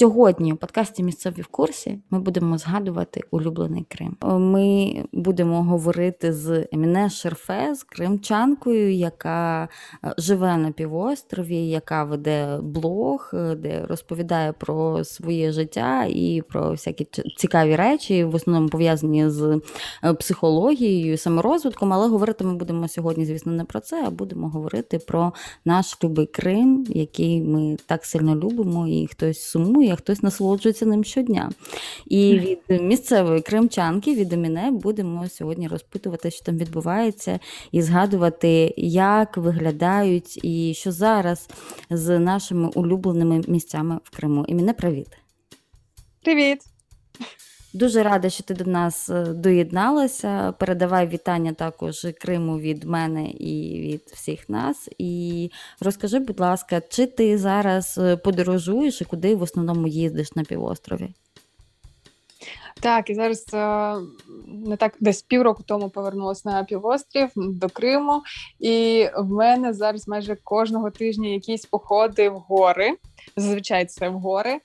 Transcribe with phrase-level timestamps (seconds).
[0.00, 4.16] Сьогодні у подкасті Місцеві в курсі ми будемо згадувати улюблений Крим.
[4.22, 9.68] Ми будемо говорити з Еміне Шерфе, з кримчанкою, яка
[10.04, 16.70] е, живе на півострові, яка веде блог, е, де розповідає про своє життя і про
[16.70, 19.60] всякі цікаві речі, в основному пов'язані з
[20.04, 21.92] е, психологією, саморозвитком.
[21.92, 25.32] Але говорити ми будемо сьогодні, звісно, не про це, а будемо говорити про
[25.64, 31.04] наш любий Крим, який ми так сильно любимо, і хтось сумує, а хтось насолоджується ним
[31.04, 31.50] щодня.
[32.06, 37.38] І від місцевої кримчанки, від мене, будемо сьогодні розпитувати, що там відбувається,
[37.72, 41.48] і згадувати, як виглядають і що зараз
[41.90, 44.44] з нашими улюбленими місцями в Криму.
[44.48, 45.08] І мене привіт.
[46.22, 46.58] Привіт!
[47.72, 50.54] Дуже рада, що ти до нас е, доєдналася.
[50.58, 54.88] Передавай вітання також Криму від мене і від всіх нас.
[54.98, 60.44] І розкажи, будь ласка, чи ти зараз е, подорожуєш і куди в основному їздиш на
[60.44, 61.14] півострові?
[62.80, 63.46] Так, і зараз
[64.46, 68.22] не так десь півроку тому повернулася на півострів до Криму,
[68.60, 72.96] і в мене зараз майже кожного тижня якісь походи в гори.
[73.36, 74.60] Зазвичай це в гори.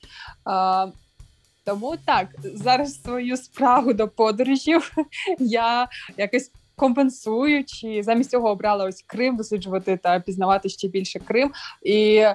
[1.66, 4.92] Тому так, зараз свою справу до подорожів
[5.40, 11.52] я якось компенсую, чи замість цього обрала ось Крим досліджувати та пізнавати ще більше Крим.
[11.84, 12.26] І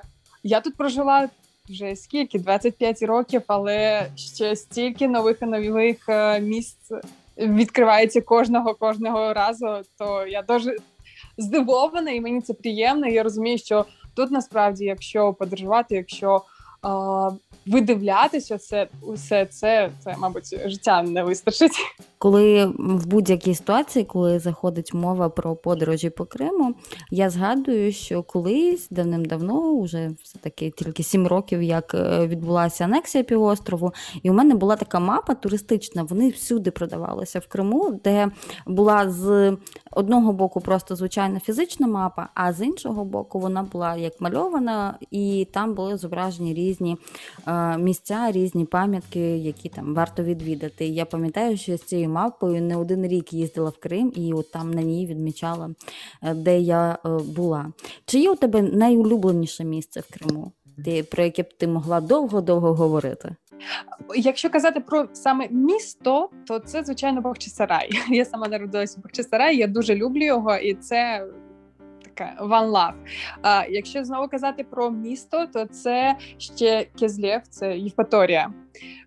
[0.43, 1.29] я тут прожила
[1.69, 6.93] вже скільки 25 років, але ще стільки нових і нових е, місць
[7.39, 9.67] відкривається кожного кожного разу.
[9.99, 10.77] То я дуже
[11.39, 13.07] здивована, і мені це приємно.
[13.07, 16.43] Я розумію, що тут насправді, якщо подорожувати, якщо
[17.67, 21.73] видивлятися це усе це, це, мабуть, життя не вистачить.
[22.19, 26.75] Коли в будь-якій ситуації, коли заходить мова про подорожі по Криму,
[27.11, 33.25] я згадую, що колись давним-давно, вже все таки тільки сім років, як е, відбулася анексія
[33.25, 36.03] півострову, і у мене була така мапа туристична.
[36.03, 38.31] Вони всюди продавалися в Криму, де
[38.67, 39.57] була з
[39.91, 45.49] одного боку просто звичайна фізична мапа, а з іншого боку, вона була як мальована, і
[45.53, 46.70] там були зображені різні
[47.47, 50.87] е, місця, різні пам'ятки, які там варто відвідати.
[50.87, 54.71] Я пам'ятаю, що з цією мапою не один рік їздила в Крим і от там
[54.71, 55.71] на ній відмічала,
[56.23, 57.73] е, де я е, була.
[58.07, 60.53] Чи є у тебе найулюбленіше місце в Криму,
[60.85, 63.37] ти, про яке б ти могла довго-довго говорити?
[64.17, 67.91] Якщо казати про саме місто, то це звичайно Бахчисарай.
[68.11, 71.27] Я сама народилася в Бахчисараї, я дуже люблю його, і це
[72.21, 72.95] таке one love.
[73.43, 78.53] А якщо знову казати про місто, то це ще Кезлєв, це Євпаторія.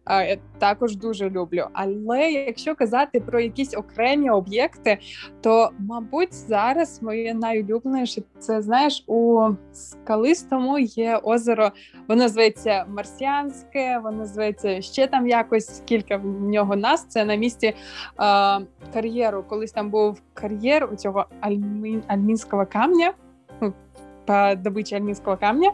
[0.09, 1.65] Я також дуже люблю.
[1.73, 4.97] Але якщо казати про якісь окремі об'єкти,
[5.41, 11.71] то мабуть зараз моє найулюбленіше це знаєш у скалистому є озеро.
[12.07, 17.05] Воно зветься Марсіанське, воно зветься ще там якось кілька в нього нас.
[17.07, 17.75] Це на місці е,
[18.93, 19.43] кар'єру.
[19.49, 23.13] Колись там був кар'єр у цього альмін, альмінського камня.
[23.61, 23.73] Ну,
[24.25, 25.71] по добыче альминского камня.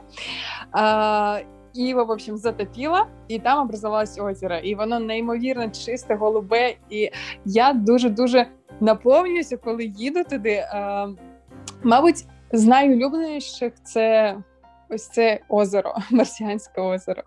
[1.79, 4.57] І його, в общем, затопило, і там образувалось озеро.
[4.57, 6.75] І воно неймовірно чисте, голубе.
[6.89, 7.11] І
[7.45, 8.47] я дуже-дуже
[8.79, 10.63] наповнююся, коли їду туди.
[11.83, 14.37] Мабуть, з найулюбленіших це
[14.89, 17.23] ось це озеро, Марсіанське озеро.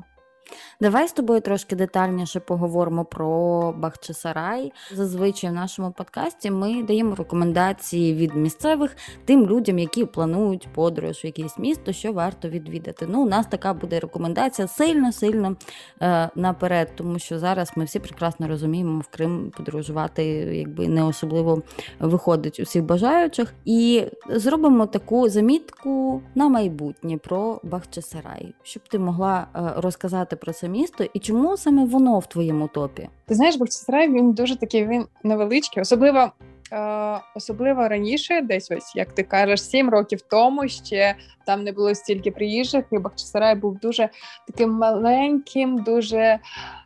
[0.80, 4.72] Давай з тобою трошки детальніше поговоримо про Бахчисарай.
[4.92, 11.26] Зазвичай в нашому подкасті ми даємо рекомендації від місцевих тим людям, які планують подорож в
[11.26, 13.06] якесь місто, що варто відвідати.
[13.08, 15.56] Ну, у нас така буде рекомендація сильно-сильно
[16.02, 20.24] е, наперед, тому що зараз ми всі прекрасно розуміємо, в Крим подорожувати
[20.56, 21.62] якби не особливо
[22.00, 23.54] виходить усіх бажаючих.
[23.64, 30.68] І зробимо таку замітку на майбутнє про Бахчисарай, щоб ти могла е, розказати про це
[30.68, 33.08] місто, і чому саме воно в твоєму топі?
[33.26, 36.32] Ти знаєш, Бахчисарай, він дуже такий він невеличкий, особливо.
[36.72, 41.14] Е, особливо раніше, десь ось як ти кажеш, сім років тому ще
[41.46, 44.08] там не було стільки приїжджих, і Бахчисарай був дуже
[44.46, 46.38] таким маленьким, дуже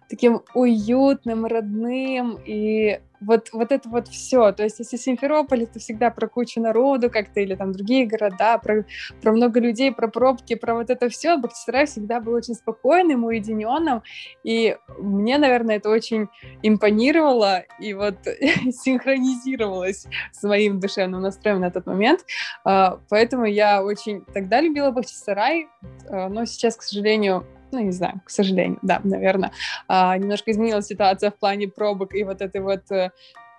[0.09, 4.53] таким уютным, родным, и вот, вот это вот все.
[4.53, 8.85] То есть если Симферополь, это всегда про кучу народу как-то, или там другие города, про,
[9.23, 14.03] про много людей, про пробки, про вот это все, Бахчисарай всегда был очень спокойным, уединенным,
[14.45, 16.29] и мне, наверное, это очень
[16.63, 18.17] импонировало и вот
[18.71, 22.25] синхронизировалось с моим душевным настроем на тот момент,
[22.65, 25.69] а, поэтому я очень тогда любила Бахчисарай,
[26.09, 29.52] а, но сейчас, к сожалению, ну, не знаю, к сожалению, да, наверное,
[29.88, 33.12] а, немножко изменилась ситуация в плане пробок и вот этой вот э,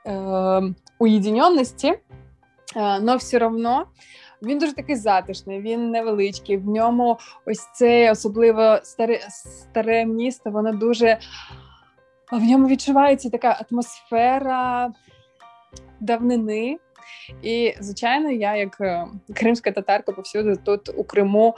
[0.04, 2.00] эм, уединенности,
[2.74, 3.86] а, но все равно
[4.42, 6.56] він дуже такий затишний, він невеличкий.
[6.56, 10.50] В ньому ось це особливо старе старе місто.
[10.50, 11.18] Воно дуже
[12.32, 14.92] в ньому відчувається така атмосфера
[16.00, 16.78] давнини.
[17.41, 21.55] І, звичайно, я, як е, кримська татарка, повсюди тут у Криму.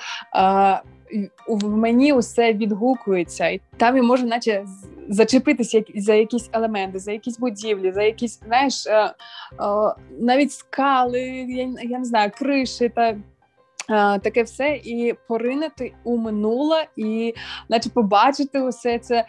[1.47, 4.65] В мені усе відгукується, і там я можу, наче
[5.09, 9.13] зачепитися за якісь елементи, за якісь будівлі, за якісь знаєш, е, е,
[10.19, 13.17] навіть скали, я, я не знаю, криші та
[14.23, 17.33] таке все і поринити у минуле, і
[17.69, 19.25] наче побачити усе це,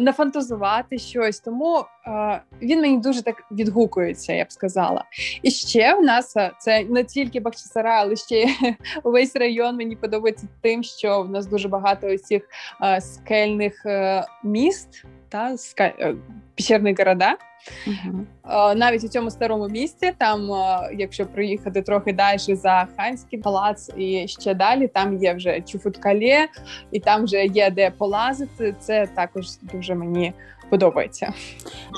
[0.00, 1.40] нафантазувати щось.
[1.40, 1.84] Тому
[2.62, 5.04] він мені дуже так відгукується, я б сказала.
[5.42, 8.46] І ще в нас це не тільки Бахчисара, але ще
[9.04, 12.42] увесь район мені подобається тим, що в нас дуже багато ось цих
[13.00, 16.14] скельних е, міст та е,
[16.54, 17.36] піщерних города.
[17.86, 18.26] Угу.
[18.76, 20.50] Навіть у цьому старому місті, там,
[20.98, 26.48] якщо проїхати трохи далі за Ханський палац і ще далі, там є вже чуфуткале,
[26.92, 28.74] і там вже є де полазити.
[28.80, 30.32] Це також дуже мені
[30.72, 31.32] подобається.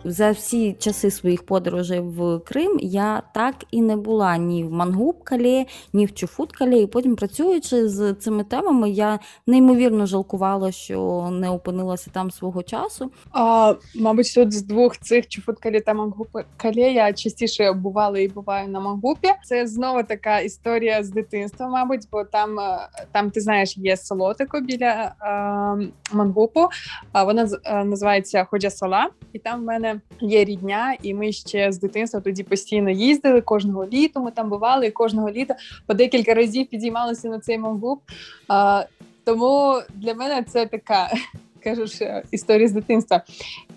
[0.04, 5.66] За всі часи своїх подорожей в Крим я так і не була ні в Мангубкалі,
[5.92, 6.82] ні в Чуфуткалі.
[6.82, 13.10] І потім працюючи з цими темами, я неймовірно жалкувала, що не опинилася там свого часу.
[13.32, 18.80] А, Мабуть, тут з двох цих Чуфуткалі та Мангубкалі я частіше бувала і буваю на
[18.80, 19.28] Мангупі.
[19.44, 24.34] Це знову така історія з дитинства, мабуть, бо там е, там ти знаєш є село
[24.34, 26.68] таке біля е, Мангупу.
[27.12, 31.72] А вона е, називається Хоч Села, і там в мене є рідня, і ми ще
[31.72, 34.20] з дитинства тоді постійно їздили кожного літа.
[34.20, 35.56] Ми там бували і кожного літа
[35.86, 38.00] по декілька разів підіймалися на цей мангуб.
[38.48, 38.84] А,
[39.24, 41.10] Тому для мене це така
[41.64, 43.22] кажеш історія з дитинства.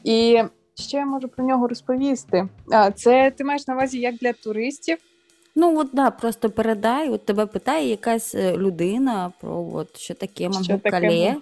[0.04, 0.42] І
[0.75, 2.48] що я можу про нього розповісти?
[2.72, 4.98] А, Це ти маєш на увазі як для туристів.
[5.60, 7.10] Ну от да, просто передай.
[7.10, 11.36] От тебе питає якась е, людина про от що таке Мангуб-Кале,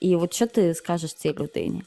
[0.00, 1.82] і от що ти скажеш цій людині?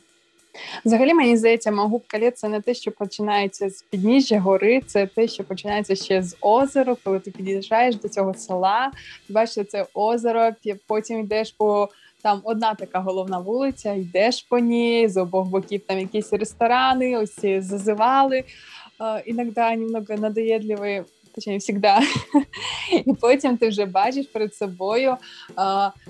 [0.86, 5.44] Взагалі, мені здається, Магуб-Кале– це не те, що починається з підніжжя гори, це те, що
[5.44, 8.92] починається ще з озера, коли ти під'їжджаєш до цього села,
[9.30, 10.50] бачиш це озеро,
[10.88, 11.90] потім йдеш по.
[12.22, 17.40] Там одна така головна вулиця, йдеш по ній, з обох боків там якісь ресторани, ось
[17.42, 18.44] зазивали.
[19.26, 21.04] Іноді немного надоєдливі,
[21.36, 22.08] точніше, завжди.
[23.06, 25.18] І потім ти вже бачиш перед собою.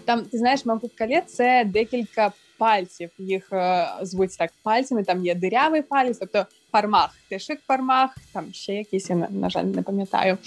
[0.06, 2.32] Там ти знаєш, Магуб-Кале– це декілька
[2.64, 3.10] пальців.
[3.18, 5.04] Їх е, звуть так пальцями.
[5.04, 9.82] Там є дирявий палець, тобто пармах, тишик пармах, там ще якісь я на жаль не
[9.82, 10.38] пам'ятаю.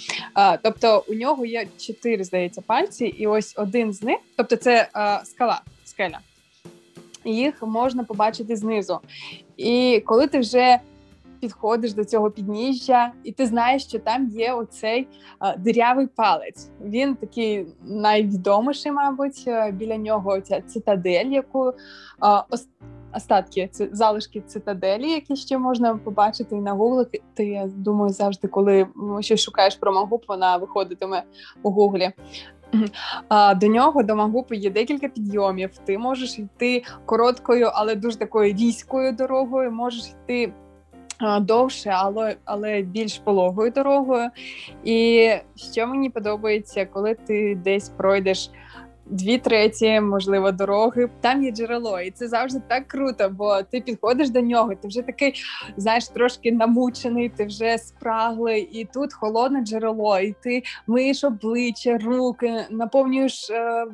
[0.63, 5.21] Тобто у нього є чотири, здається, пальці, і ось один з них, тобто це е,
[5.25, 6.19] скала, скеля.
[7.25, 8.99] Їх можна побачити знизу.
[9.57, 10.79] І коли ти вже
[11.39, 15.07] підходиш до цього підніжжя, і ти знаєш, що там є оцей
[15.39, 16.69] а, дирявий палець.
[16.81, 21.73] Він такий найвідоміший, мабуть, е, біля нього ця цитадель, яку
[23.13, 27.05] остатки залишки цитаделі, які ще можна побачити і на гуглі.
[27.33, 28.87] Ти я думаю, завжди, коли
[29.19, 31.23] щось шукаєш про Магуп, вона виходитиме
[31.63, 32.11] у гуглі.
[33.55, 35.77] До нього до Магупи є декілька підйомів.
[35.85, 39.71] Ти можеш йти короткою, але дуже такою війською дорогою.
[39.71, 40.53] Можеш йти
[41.41, 44.29] довше, але але більш пологою дорогою.
[44.83, 48.49] І що мені подобається, коли ти десь пройдеш
[49.09, 51.09] дві треті, можливо, дороги.
[51.21, 55.01] Там є джерело, і це завжди так круто, бо ти підходиш до нього, ти вже
[55.01, 55.33] такий,
[55.77, 62.65] знаєш, трошки намучений, ти вже спраглий, і тут холодне джерело, і ти миєш обличчя, руки,
[62.69, 63.85] наповнюєш е,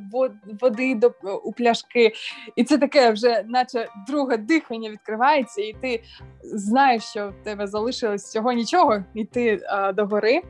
[0.61, 1.11] води до
[1.43, 2.11] у пляшки.
[2.55, 6.03] І це таке вже, наче друге дихання відкривається, і ти
[6.43, 10.41] знаєш, що в тебе залишилось всього нічого, йти е, до гори.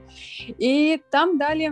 [0.58, 1.72] І там далі.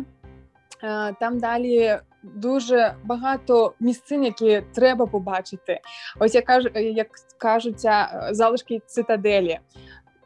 [0.83, 5.79] Е, там далі дуже багато місцин, які треба побачити.
[6.19, 9.59] Ось я кажу, як кажуться залишки цитаделі.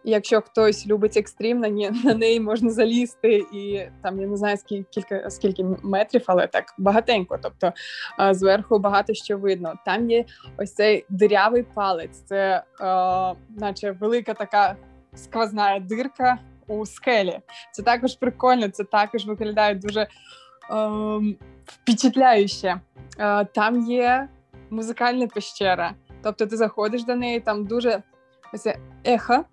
[0.07, 4.57] Якщо хтось любить екстрім, на ні, на неї можна залізти, і там я не знаю
[4.57, 7.39] скільки скільки метрів, але так багатенько.
[7.41, 7.73] Тобто
[8.31, 9.73] зверху багато що видно.
[9.85, 10.25] Там є
[10.57, 12.63] ось цей дирявий палець, це е,
[13.59, 14.75] наче велика така
[15.15, 16.37] сквозна дирка
[16.67, 17.39] у скелі.
[17.71, 20.07] Це також прикольно, це також виглядає дуже
[20.69, 22.81] ем, впечатляюще.
[23.19, 24.29] Е, там є
[24.69, 25.93] музикальна пещера.
[26.23, 28.03] Тобто ти заходиш до неї, там дуже
[28.53, 28.67] ось
[29.03, 29.45] ехо,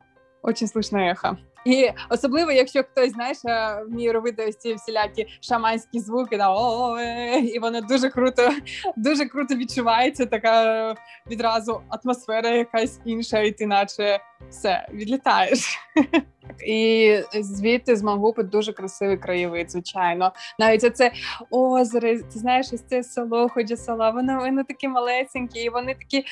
[0.44, 1.36] дуже слышно ехо.
[1.64, 7.00] І особливо, якщо хтось знаєш, е, вміє робити ось ці всілякі шаманські звуки, да, о,
[7.38, 8.50] і воно дуже круто,
[8.96, 10.26] дуже круто відчувається.
[10.26, 10.94] Така
[11.30, 15.78] відразу атмосфера якась інша, і ти наче все відлітаєш.
[16.66, 20.32] І звідти з Мангупи дуже красивий краєвид, звичайно.
[20.58, 21.12] Навіть оце
[21.50, 26.24] озеро, ти знаєш, ось це село, ході села, воно вони такі малесенькі, і вони такі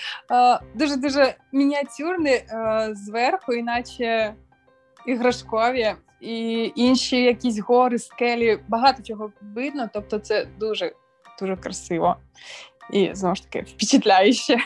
[0.74, 4.34] дуже дуже мініатюрні е, зверху, іначе
[5.06, 9.90] іграшкові, і інші якісь гори, скелі, багато чого видно.
[9.92, 10.92] Тобто, це дуже
[11.40, 12.16] дуже красиво
[12.92, 14.56] і знову ж таки впечатляюще.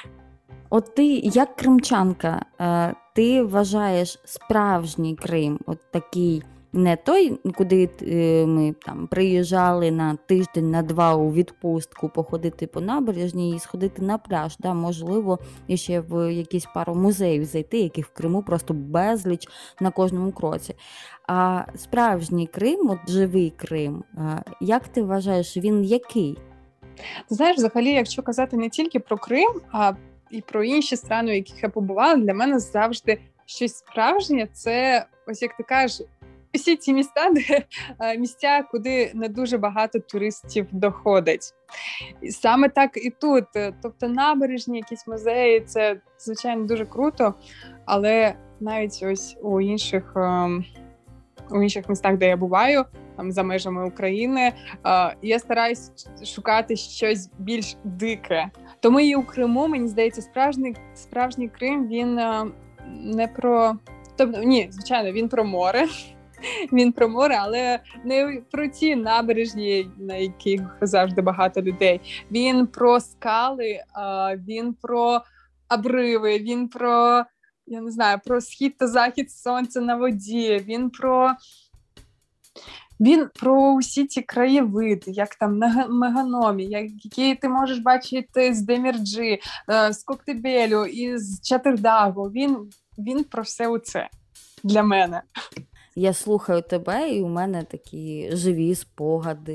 [0.71, 6.43] От ти як кримчанка, е, ти вважаєш справжній Крим, от такий
[6.75, 12.81] не той, куди е, ми там приїжджали на тиждень, на два у відпустку, походити по
[12.81, 14.57] набережній і сходити на пляж.
[14.59, 19.49] Да, Можливо, і ще в якісь пару музеїв зайти, яких в Криму просто безліч
[19.81, 20.75] на кожному кроці.
[21.29, 26.39] А справжній Крим, от живий Крим, е, як ти вважаєш, він який?
[27.29, 29.93] Знаєш, взагалі, якщо казати не тільки про Крим, а
[30.35, 34.49] і про інші страни, в яких я побувала, для мене завжди щось справжнє.
[34.53, 36.07] Це ось як ти кажеш,
[36.55, 37.63] усі ці міста, де
[38.01, 41.55] е, місця, куди не дуже багато туристів доходить.
[42.21, 43.45] І Саме так і тут.
[43.83, 47.35] Тобто набережні, якісь музеї, це звичайно дуже круто,
[47.85, 50.13] але навіть ось у інших.
[50.17, 50.65] Ем,
[51.51, 52.85] у інших містах, де я буваю,
[53.17, 54.53] там за межами України,
[54.87, 55.93] е, я стараюсь
[56.25, 58.51] шукати щось більш дике.
[58.85, 62.47] Тому і у Криму мені здається, справжній справжній Крим він е,
[62.89, 63.77] не про
[64.17, 65.87] тобто, ні, звичайно, він про море.
[66.73, 72.01] Він про море, але не про ті набережні, на яких завжди багато людей.
[72.31, 73.81] Він про скали,
[74.49, 75.21] він про
[75.71, 77.25] обриви, він про
[77.67, 80.65] я не знаю, про схід та захід сонця на воді.
[80.69, 81.31] Він про
[83.01, 89.41] він про усі ці краєвиди, як там на меганомі, які ти можеш бачити з Демірджі,
[89.71, 92.25] е, з Коктебелю і з Чатердагу.
[92.25, 92.57] Він
[92.99, 94.09] він про все це
[94.65, 95.23] для мене
[95.97, 99.55] я слухаю тебе, і у мене такі живі спогади.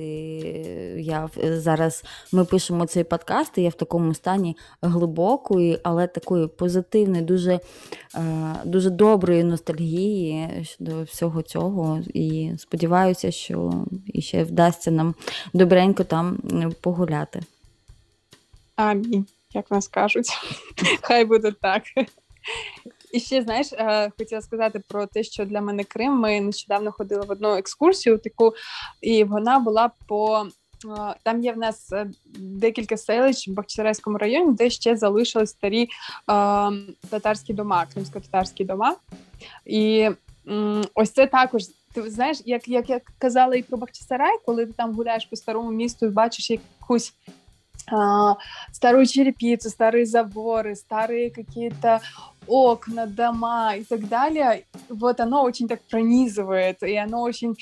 [0.98, 7.22] Я Зараз ми пишемо цей подкаст, і я в такому стані глибокої, але такої позитивної,
[7.22, 7.60] дуже
[8.16, 12.02] е, дуже доброї ностальгії щодо всього цього.
[12.14, 13.86] І сподіваюся, що
[14.20, 15.16] ще вдасться нам
[15.54, 16.38] добренько там
[16.82, 17.42] погуляти.
[18.76, 20.28] Амінь, як нас кажуть,
[21.02, 21.84] хай буде так.
[23.13, 26.13] І ще знаєш, е, хотіла сказати про те, що для мене Крим.
[26.13, 28.53] Ми нещодавно ходили в одну екскурсію, таку
[29.01, 30.47] і вона була по.
[30.99, 35.83] Е, там є в нас е, декілька селищ в Бахчисарайському районі, де ще залишились старі
[35.83, 35.89] е,
[37.11, 38.97] татарські дома, кримсько-татарські дома.
[39.65, 40.11] І
[40.49, 41.63] м, ось це також.
[41.95, 45.71] Ти знаєш, як як я казала і про Бахчисарай, коли ти там гуляєш по старому
[45.71, 47.15] місту і бачиш якусь
[47.93, 48.37] а,
[48.73, 52.01] старую черепицу, старые заборы, старые какие-то
[52.50, 57.56] окна, дома и так далее, вот оно очень так пронизывает, и оно очень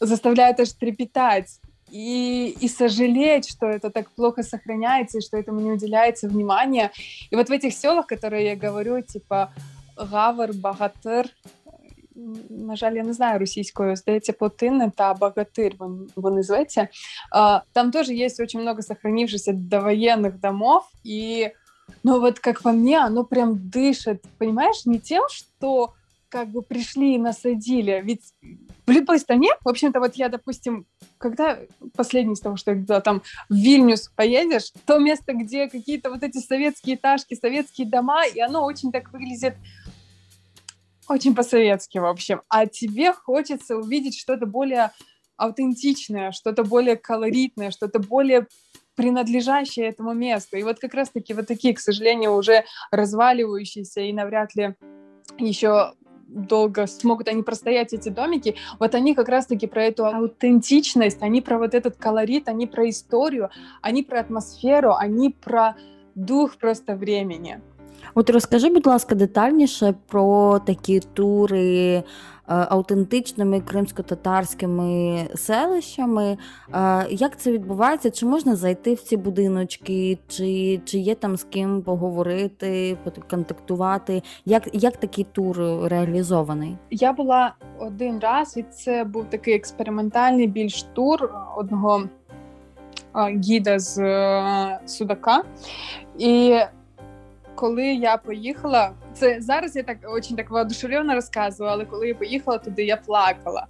[0.00, 5.70] заставляет аж трепетать и, и сожалеть, что это так плохо сохраняется, и что этому не
[5.70, 6.90] уделяется внимания.
[7.30, 9.52] И вот в этих селах, которые я говорю, типа
[9.96, 11.26] Гавр, Багатыр,
[12.14, 15.74] на жаль, я не знаю російською, здається, Плотинне та Богатырь,
[16.16, 16.88] вони зветься.
[17.72, 21.50] Там тоже есть очень много сохранившихся довоенных домов, и
[22.04, 25.94] Но вот как по мне, оно прям дышит, понимаешь, не тем, что
[26.28, 28.00] как бы пришли и насадили.
[28.04, 28.34] Ведь
[28.86, 31.58] в любой стране, в общем-то, вот я, допустим, когда
[31.96, 36.38] последний из того, что когда там в Вильнюс поедешь, то место, где какие-то вот эти
[36.38, 39.54] советские этажки, советские дома, и оно очень так выглядит
[41.08, 42.42] очень по-советски, в общем.
[42.48, 44.90] А тебе хочется увидеть что-то более
[45.36, 48.46] аутентичное, что-то более колоритное, что-то более
[48.94, 50.56] принадлежащее этому месту.
[50.56, 54.74] И вот как раз-таки вот такие, к сожалению, уже разваливающиеся и навряд ли
[55.38, 55.94] еще
[56.28, 61.58] долго смогут они простоять эти домики, вот они как раз-таки про эту аутентичность, они про
[61.58, 63.50] вот этот колорит, они про историю,
[63.82, 65.76] они про атмосферу, они про
[66.14, 67.60] дух просто времени.
[68.14, 72.02] От розкажи, будь ласка, детальніше про такі тури
[72.48, 76.38] Е, аутентичними кримсько-татарськими селищами.
[76.74, 78.10] Е, як це відбувається?
[78.10, 82.96] Чи можна зайти в ці будиночки, чи чи є там з ким поговорити,
[83.30, 84.22] контактувати?
[84.44, 86.76] Як як такий тур реалізований?
[86.90, 92.02] Я була один раз, і це був такий експериментальний більш тур одного
[93.44, 95.42] гіда з е, Судака.
[96.18, 96.60] І
[97.54, 102.58] коли я поїхала, це зараз я так очень так воодушевлено розказую, але коли я поїхала
[102.58, 103.66] туди, я плакала.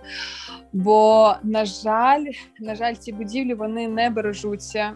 [0.72, 2.24] Бо, на жаль,
[2.60, 4.92] на жаль, ці будівлі вони не бережуться.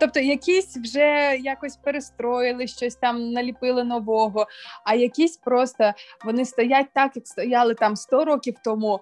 [0.00, 4.46] Тобто, якісь вже якось перестроїли, щось там наліпили нового,
[4.84, 5.92] а якісь просто
[6.24, 9.00] вони стоять так, як стояли там 100 років тому,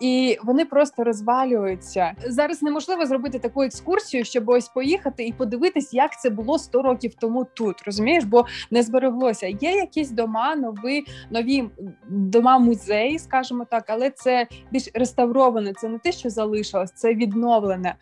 [0.00, 2.12] і вони просто розвалюються.
[2.26, 7.14] Зараз неможливо зробити таку екскурсію, щоб ось поїхати і подивитись, як це було 100 років
[7.14, 7.82] тому тут.
[7.86, 9.46] Розумієш, бо не збереглося.
[9.46, 11.70] Є якісь дома, нові нові
[12.08, 15.72] дома музеї, скажімо так, але це більш реставроване.
[15.72, 17.94] Це не те, що залишилось, це відновлене.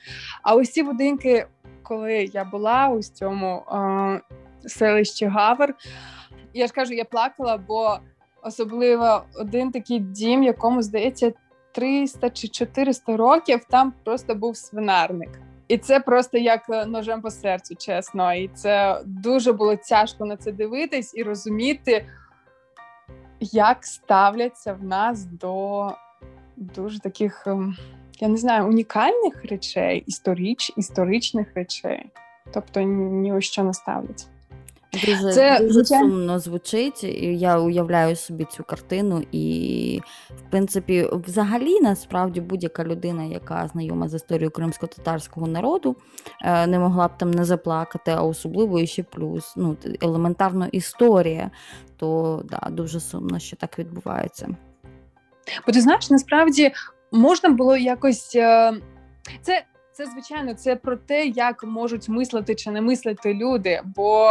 [0.42, 1.46] А ось будинки
[1.90, 4.20] коли я була у цьому е,
[4.68, 5.74] селищі Гавер,
[6.54, 7.98] я ж кажу, я плакала, бо
[8.42, 11.32] особливо один такий дім, якому здається
[11.72, 15.40] 300 чи 400 років, там просто був свинарник.
[15.68, 18.34] І це просто як е, ножем по серцю, чесно.
[18.34, 22.06] І це дуже було тяжко на це дивитись і розуміти,
[23.40, 25.86] як ставляться в нас до
[26.56, 27.46] дуже таких.
[28.20, 32.06] Я не знаю, унікальних речей, історич, історичних речей,
[32.54, 34.26] тобто ні у що не ставлять.
[34.92, 37.04] Дуже це, дуже сумно звучить.
[37.22, 40.00] Я уявляю собі цю картину, і,
[40.30, 45.96] в принципі, взагалі, насправді, будь-яка людина, яка знайома з історією кримсько-татарського народу,
[46.42, 51.50] е, не могла б там не заплакати, а особливо ще плюс ну, елементарно історія,
[51.96, 54.48] то да, дуже сумно, що так відбувається.
[55.66, 56.72] Бо ти знаєш, насправді
[57.12, 58.72] можна було якось е,
[59.42, 59.64] це.
[59.92, 64.30] Це звичайно це про те, як можуть мислити чи не мислити люди, бо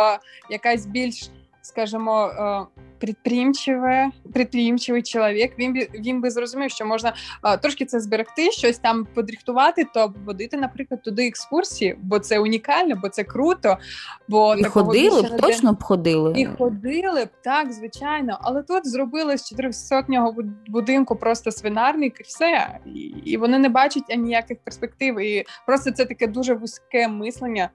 [0.50, 1.30] якась більш,
[1.62, 5.60] скажімо, е, підприємчиве, підприємчивий чоловік.
[5.60, 10.13] Він би він би зрозумів, що можна а, трошки це зберегти, щось там подрихтувати, то
[10.25, 13.78] водити, наприклад, туди екскурсії, бо це унікально, бо це круто.
[14.28, 16.34] Бо і ходили б точно б ходили.
[16.38, 18.38] І ходили б так, звичайно.
[18.42, 20.36] Але тут зробили з 400-нього
[20.68, 22.80] будинку просто свинарник, і все.
[22.86, 25.20] І, і вони не бачать ніяких перспектив.
[25.20, 27.70] І просто це таке дуже вузьке мислення.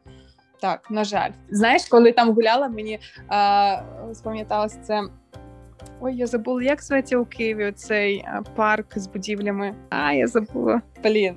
[0.65, 3.81] Так, на жаль, знаєш, коли там гуляла, мені а,
[4.15, 5.03] спам'яталося це.
[6.01, 9.75] Ой, я забула, як зветься у Києві цей парк з будівлями.
[9.91, 10.83] А, я забула.
[11.03, 11.37] Блін.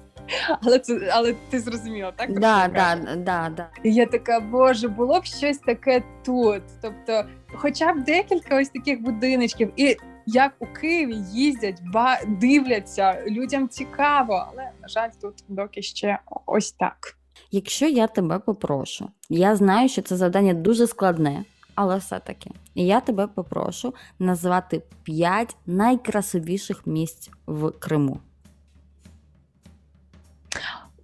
[0.62, 2.40] Але це, але ти зрозуміла, так?
[2.40, 3.68] Да, да, да, да.
[3.82, 6.62] І я така, боже, було б щось таке тут.
[6.82, 9.72] Тобто, хоча б декілька ось таких будиночків.
[9.76, 16.18] І як у Києві їздять, ба дивляться, людям цікаво, але на жаль, тут доки ще
[16.46, 17.16] ось так.
[17.51, 23.27] Якщо я тебе попрошу, я знаю, що це завдання дуже складне, але все-таки я тебе
[23.27, 28.19] попрошу назвати 5 найкрасивіших місць в Криму.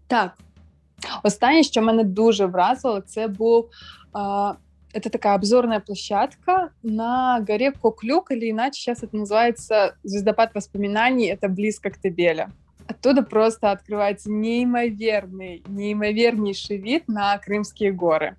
[0.08, 0.38] Так.
[1.24, 3.70] Останнє, що мене дуже вразило, це був
[4.14, 4.54] а,
[4.94, 11.50] это такая обзорная площадка на горе Коклюк, или иначе сейчас это называется звездопад воспоминаний, это
[11.50, 12.52] близко к Тебеля.
[12.87, 18.37] Оттуда просто открывается неимоверный, неимовернейший вид на Крымские горы.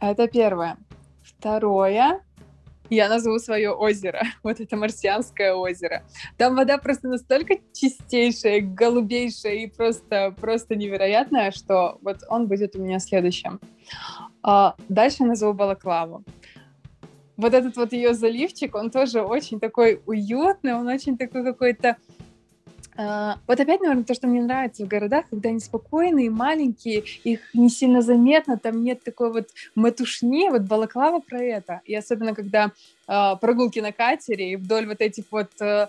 [0.00, 0.76] Это первое.
[1.22, 2.20] Второе,
[2.90, 4.22] я назову свое озеро.
[4.42, 6.02] Вот это Марсианское озеро.
[6.36, 12.82] Там вода просто настолько чистейшая, голубейшая и просто, просто невероятная, что вот он будет у
[12.82, 13.60] меня следующим.
[14.42, 16.24] А дальше назову Балаклаву.
[17.36, 21.96] Вот этот вот ее заливчик, он тоже очень такой уютный, он очень такой какой-то
[22.96, 27.68] вот опять, наверное, то, что мне нравится в городах, когда они спокойные, маленькие, их не
[27.68, 31.82] сильно заметно, там нет такой вот матушни, вот балаклава про это.
[31.84, 32.72] И особенно, когда
[33.06, 35.88] э, прогулки на катере и вдоль вот этих вот э,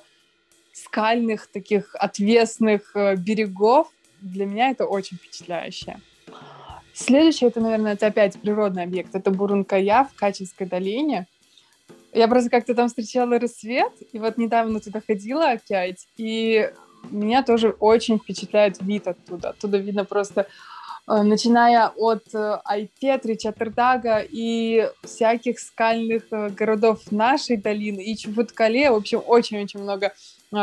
[0.74, 3.88] скальных таких отвесных э, берегов,
[4.22, 5.98] для меня это очень впечатляюще.
[6.94, 9.14] Следующее, это, наверное, это опять природный объект.
[9.14, 11.28] Это Бурункая в Качинской долине.
[12.12, 16.72] Я просто как-то там встречала рассвет, и вот недавно туда ходила опять, и
[17.12, 19.50] меня тоже очень впечатляет вид оттуда.
[19.50, 20.48] Оттуда видно просто
[21.08, 28.92] э, начиная от э, Айпетри, Чатырдага и всяких скальных э, городов нашей долины, и Чубуткале,
[28.92, 30.14] в общем, очень-очень много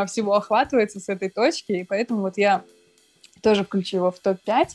[0.06, 2.64] всего охватывается с этой точки, и поэтому вот я
[3.42, 4.68] тоже включу его в топ-5.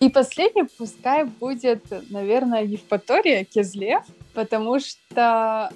[0.00, 5.70] И последний пускай будет, наверное, Евпатория, Кезлев, потому что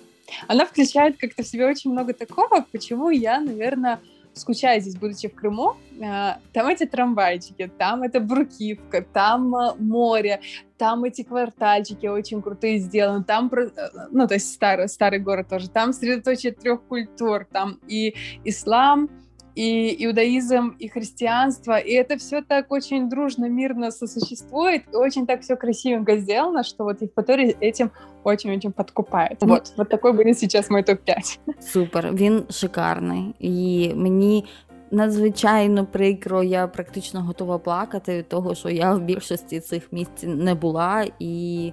[0.49, 4.01] она включает как-то в себе очень много такого, почему я, наверное,
[4.35, 10.41] скучаю здесь, будучи в Крыму, э, там эти трамвайчики, там это Брукивка, там э, море,
[10.77, 13.71] там эти квартальчики очень крутые сделаны, там, э,
[14.11, 19.09] ну, то есть старый, старый город тоже, там средоточие трех культур, там и ислам,
[19.56, 25.42] и иудаизм, и христианство, и это все так очень дружно, мирно сосуществует, и очень так
[25.42, 27.92] все красивенько сделано, что вот Евпаторий этим
[28.24, 29.42] очень-очень подкупает.
[29.42, 31.40] Ну, Вот, вот такой будет сейчас мой топ-5.
[31.60, 33.36] Супер, він шикарний.
[33.40, 34.46] І мені
[34.95, 40.55] надзвичайно прикро, я практично готова плакати від того, що я в більшості цих місць не
[40.55, 41.07] була.
[41.19, 41.73] І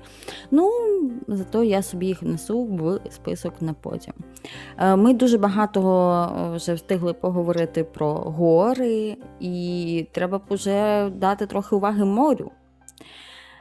[0.51, 0.71] ну,
[1.27, 4.13] зато я собі їх несу в список на потім.
[4.77, 5.81] Е, Ми дуже багато
[6.53, 12.51] е, вже встигли поговорити про гори, і треба б уже дати трохи уваги морю.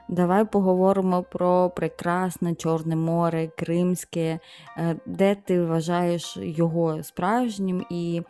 [0.09, 4.38] Давай поговоримо про прекрасне Чорне море, Кримське,
[4.77, 8.23] Е, де ти вважаєш його справжнім, і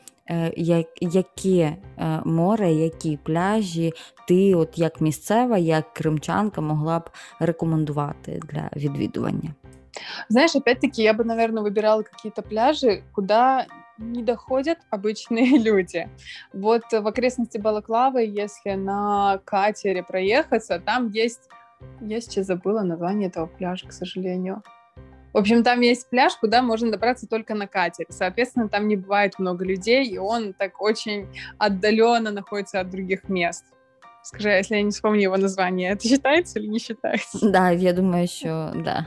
[1.02, 3.94] яке е, море, які пляжі
[4.28, 9.54] ти, от як місцева, як кримчанка, могла б рекомендувати для відвідування?
[10.30, 13.66] Знаешь, опять-таки, я бы, наверное, выбирала какие-то пляжи, куда
[13.98, 16.10] не доходят обычные люди.
[16.54, 21.50] Вот в окрестности Балаклавы, если на катере проехаться, там есть...
[22.02, 24.64] Я сейчас забыла название этого пляжа, к сожалению.
[25.33, 28.09] В общем, там есть пляж, куда можно добраться только на катере.
[28.11, 33.65] Соответственно, там не бывает много людей, и он так очень отдаленно находится от других мест.
[34.23, 37.39] Скажи, если я не вспомню его название, это считается или не считается?
[37.51, 39.07] Да, я думаю, що да.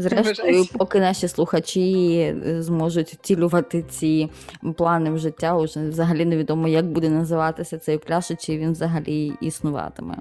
[0.00, 4.30] Зрештою, поки наші слухачі е, зможуть втілювати ці
[4.76, 9.32] плани в життя, уже взагалі невідомо, як буде називатися цей пляж, і чи він взагалі
[9.40, 10.16] існуватиме.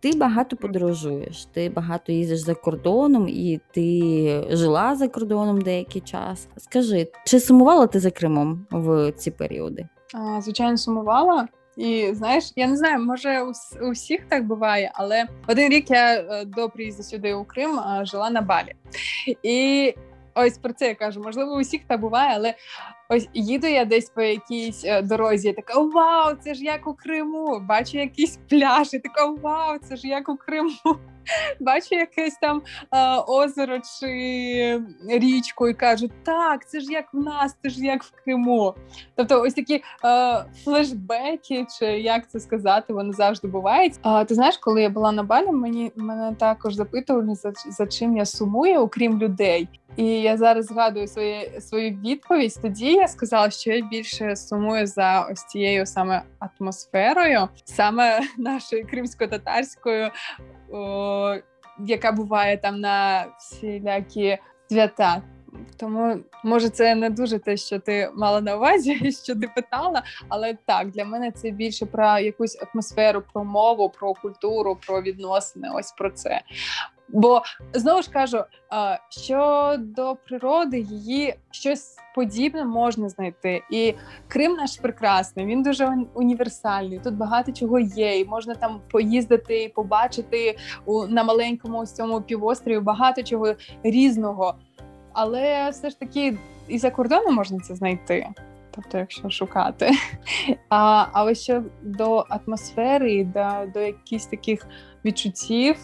[0.00, 6.48] Ти багато подорожуєш, ти багато їздиш за кордоном, і ти жила за кордоном деякий час.
[6.56, 9.88] Скажи, чи сумувала ти за Кримом в ці періоди?
[10.14, 11.48] А, звичайно, сумувала.
[11.76, 13.42] І знаєш, я не знаю, може
[13.82, 18.04] у, всіх так буває, але один рік я е, до приїзду сюди у Крим е,
[18.04, 18.74] жила на Балі.
[19.42, 19.94] І
[20.34, 21.20] ось про це я кажу.
[21.20, 22.54] Можливо, у всіх так буває, але
[23.08, 26.94] ось їду я десь по якійсь е, дорозі, я така вау, це ж як у
[26.94, 27.60] Криму.
[27.68, 30.70] Бачу якийсь пляж, і така вау, це ж як у Криму.
[31.60, 32.62] Бачу якесь там
[32.94, 38.02] е, озеро чи річку, і кажу, так, це ж як в нас, це ж як
[38.02, 38.74] в Криму.
[39.14, 43.94] Тобто, ось такі е, флешбеки, чи як це сказати, вони завжди бувають.
[44.02, 48.16] А ти знаєш, коли я була на балі, мені мене також запитували за, за чим
[48.16, 49.68] я сумую, окрім людей.
[49.96, 52.58] І я зараз згадую своє, свою відповідь.
[52.62, 60.10] Тоді я сказала, що я більше сумую за ось цією саме атмосферою, саме нашою кримсько-татарською,
[60.72, 61.34] о,
[61.78, 65.22] яка буває там на всілякі свята.
[65.76, 70.54] Тому може це не дуже те, що ти мала на увазі, що ти питала, але
[70.66, 75.68] так для мене це більше про якусь атмосферу, про мову, про культуру, про відносини.
[75.74, 76.40] Ось про це.
[77.08, 78.38] Бо знову ж кажу,
[78.70, 83.62] а, що до природи її щось подібне можна знайти.
[83.70, 83.94] І
[84.28, 87.00] Крим наш прекрасний, він дуже універсальний.
[87.04, 90.58] Тут багато чого є, і можна там поїздити, і побачити
[91.08, 94.54] на маленькому ось цьому півострові багато чого різного.
[95.12, 96.38] Але все ж таки
[96.68, 98.28] і за кордоном можна це знайти.
[98.70, 99.90] Тобто, якщо шукати.
[100.68, 104.66] А, а ось що до атмосфери, до, до якихось таких
[105.04, 105.76] відчуттів,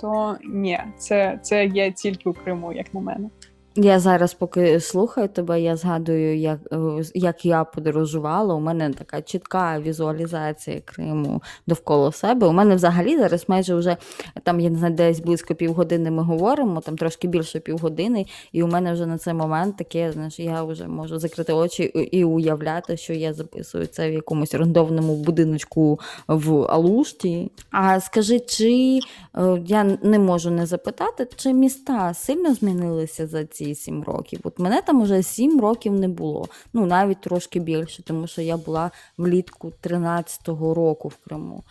[0.00, 3.30] то ні, це, це є тільки у Криму, як на мене.
[3.76, 8.54] Я зараз, поки слухаю тебе, я згадую, як, е, як я подорожувала.
[8.54, 12.46] У мене така чітка візуалізація Криму довкола себе.
[12.46, 13.96] У мене взагалі зараз майже вже
[14.42, 18.66] там, я не знаю, десь близько півгодини ми говоримо, там трошки більше півгодини, і у
[18.66, 23.12] мене вже на цей момент таке, знаєш, я вже можу закрити очі і уявляти, що
[23.12, 27.50] я записую це в якомусь рандомному будиночку в Алушті.
[27.70, 29.00] А скажи, чи
[29.36, 34.40] е, я не можу не запитати, чи міста сильно змінилися за ці сім років?
[34.42, 38.56] От мене там уже сім років не було, ну навіть трошки більше, тому що я
[38.56, 41.64] була влітку 13-го року в Криму.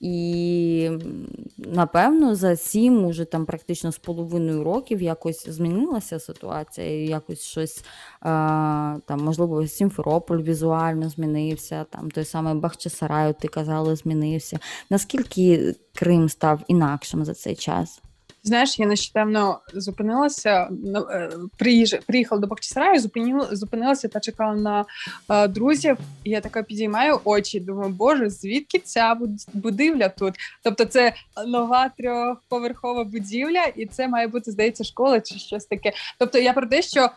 [0.00, 0.90] І
[1.58, 7.84] напевно за сім, уже там практично з половиною років якось змінилася ситуація, якось щось
[8.20, 14.58] там, можливо, Сімферополь візуально змінився, там той самий Бахчисарай, ти казала, змінився.
[14.90, 18.02] Наскільки Крим став інакшим за цей час?
[18.46, 21.30] Знаєш, я нещодавно зупинилася, на- е,
[22.06, 24.84] приїхала до Бахчисараю, зупинила, зупинилася та чекала на
[25.30, 25.98] е, друзів.
[26.24, 27.60] І я така підіймаю очі.
[27.60, 29.16] Думаю, боже, звідки ця
[29.52, 30.34] будівля тут?
[30.62, 31.14] Тобто, це
[31.46, 35.92] нова трьохповерхова будівля, і це має бути, здається, школа чи щось таке.
[36.18, 37.10] Тобто, я про те, що.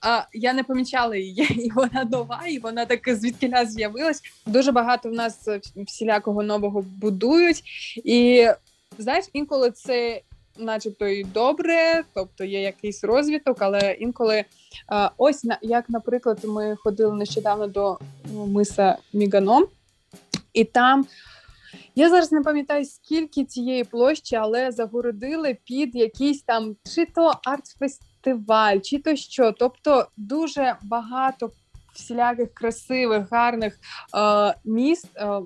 [0.00, 4.22] А я не помічала її, і вона нова, і вона так звідкиля з'явилась.
[4.46, 5.48] Дуже багато в нас
[5.86, 7.62] всілякого нового будують.
[8.04, 8.46] І
[8.98, 10.20] знаєш, інколи це
[10.58, 14.44] начебто, і добре, тобто є якийсь розвиток, але інколи е,
[15.16, 17.98] ось на як, наприклад, ми ходили нещодавно до
[18.32, 19.66] ну, миса Міганом,
[20.52, 21.06] і там.
[21.94, 28.80] Я зараз не пам'ятаю, скільки цієї площі, але загородили під якийсь там чи то арт-фестиваль,
[28.80, 29.52] чи то що.
[29.52, 31.50] Тобто дуже багато
[31.94, 33.78] всіляких красивих, гарних
[34.16, 35.40] е, міст е,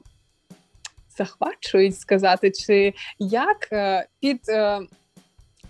[1.18, 4.80] захвачують сказати, чи як е, під е,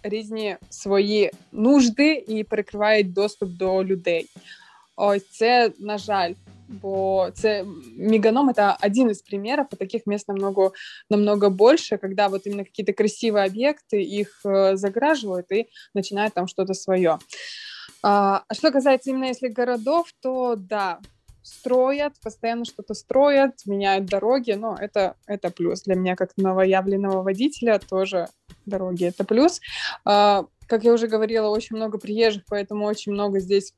[0.03, 4.25] різні свої нужди і перекривають доступ до людей.
[4.95, 6.33] Ось це, на жаль,
[6.67, 7.65] бо це
[7.97, 10.73] Меганом это один из примеров, а таких мест намного,
[11.09, 16.73] намного больше, когда вот именно какие-то красивые объекты их э, заграживают и начинают там что-то
[16.73, 17.19] свое.
[18.01, 20.99] А, а что касается именно если городов, то да,
[21.50, 25.82] строят, постоянно что-то строят, меняют дороги, но это, это плюс.
[25.82, 28.28] Для меня как новоявленного водителя тоже
[28.66, 29.60] дороги это плюс.
[30.04, 33.74] А, как я уже говорила, очень много приезжих, поэтому очень много здесь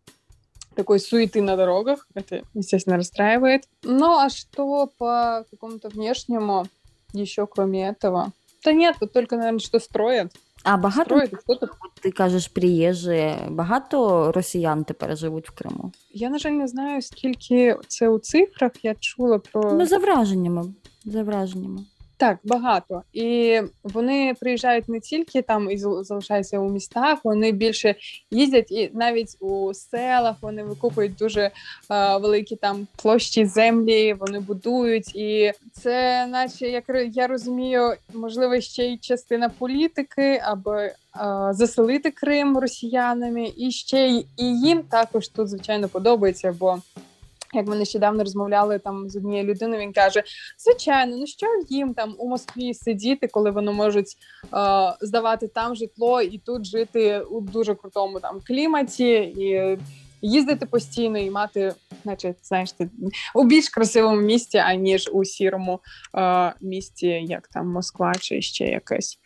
[0.75, 2.07] такой суеты на дорогах.
[2.15, 3.65] Это, естественно, расстраивает.
[3.83, 6.67] Ну, а что по какому-то внешнему
[7.13, 8.33] еще кроме этого?
[8.65, 10.33] Да нет, вот только, наверное, что строят.
[10.65, 11.71] А багато Строят
[12.01, 15.93] ти кажеш, приїжджі, багато росіян тепер живуть в Криму.
[16.11, 18.73] Я, на жаль, не знаю, скільки це у цифрах.
[18.83, 20.75] Я чула про Ну, за враженнями.
[21.05, 21.81] За враженнями.
[22.17, 23.03] Так, багато.
[23.13, 27.95] І вони приїжджають не тільки там і зал- залишаються у містах, вони більше
[28.31, 31.53] їздять і навіть у селах вони викупують дуже е,
[32.17, 35.17] великі там площі землі, вони будують.
[35.17, 40.95] І це, наче як я розумію, можливо, ще й частина політики, аби е,
[41.51, 46.79] заселити Крим росіянами, і ще й і їм також тут звичайно подобається, бо.
[47.55, 50.23] Як ми нещодавно розмовляли там з однією людиною, він каже:
[50.59, 54.49] звичайно, ну що їм там у Москві сидіти, коли вони можуть е,
[55.01, 59.79] здавати там житло і тут жити у дуже крутому там кліматі і
[60.23, 62.71] їздити постійно і мати, значить, знаєш,
[63.35, 65.81] у більш красивому місті, аніж у сірому
[66.17, 69.19] е, місті, як там Москва чи ще якесь.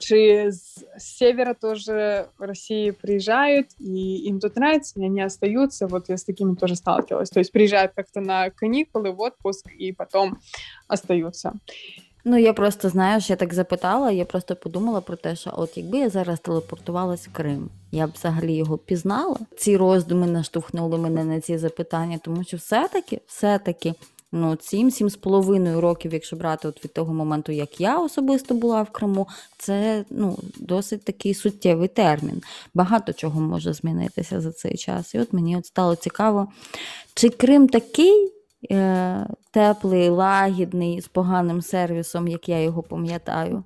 [0.00, 5.86] Чи с севера тоже России приезжают, и им тут нравится, и они остаются.
[5.86, 7.30] Вот я с такими тоже сталкивалась.
[7.30, 10.38] То есть приезжают как-то на каникулы, в отпуск, и потом
[10.88, 11.52] остаются.
[12.24, 15.98] Ну, я просто, знаєш, я так запитала, я просто подумала про те, що от якби
[15.98, 19.36] я зараз телепортувалась в Крим, я б взагалі його пізнала.
[19.56, 23.94] Ці роздуми наштовхнули мене на ці запитання, тому що все-таки, все-таки.
[24.32, 28.54] Ну, сім, сім з половиною років, якщо брати от від того моменту, як я особисто
[28.54, 32.42] була в Криму, це ну, досить такий суттєвий термін.
[32.74, 35.14] Багато чого може змінитися за цей час.
[35.14, 36.48] І от мені от стало цікаво,
[37.14, 38.32] чи Крим такий
[38.70, 43.64] е, теплий, лагідний, з поганим сервісом, як я його пам'ятаю.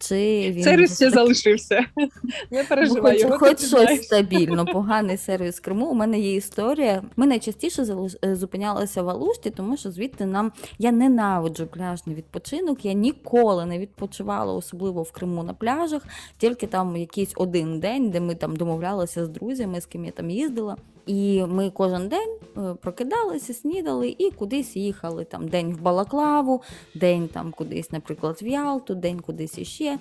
[0.00, 1.86] Чи він Сервіс ще залишився.
[1.96, 2.08] Не
[2.50, 4.04] Ну, переживай, хоч, його хоч ти щось знаєш.
[4.04, 5.86] стабільно, поганий сервіс в Криму.
[5.86, 7.02] У мене є історія.
[7.16, 7.86] Ми найчастіше
[8.24, 12.84] е, зупинялися в Алушті, тому що звідти нам я ненавиджу пляжний відпочинок.
[12.84, 16.02] Я ніколи не відпочивала, особливо в Криму на пляжах,
[16.38, 20.30] тільки там якийсь один день, де ми там домовлялися з друзями, з ким я там
[20.30, 20.76] їздила.
[21.10, 25.24] І ми кожен день е, прокидалися, снідали і кудись їхали.
[25.24, 26.62] Там день в Балаклаву,
[26.94, 29.98] день там кудись, наприклад, в Ялту, день кудись іще.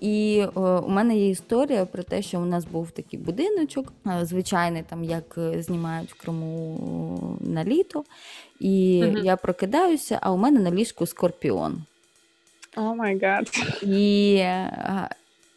[0.00, 4.24] І е, у мене є історія про те, що у нас був такий будиночок, е,
[4.24, 8.04] звичайний, там як е, знімають в Криму на літо.
[8.60, 9.24] І Мгм.
[9.24, 11.82] я прокидаюся, а у мене на ліжку скорпіон.
[12.76, 13.50] Oh my God.
[13.82, 14.44] І,